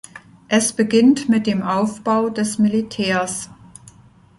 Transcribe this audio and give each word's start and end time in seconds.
Es 0.47 0.73
beginnt 0.73 1.29
mit 1.29 1.45
dem 1.45 1.61
Aufbau 1.61 2.29
des 2.31 2.57
Militärs. 2.57 3.51